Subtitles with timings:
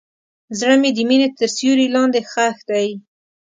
[0.59, 2.87] زړه مې د مینې تر سیوري لاندې ښخ دی.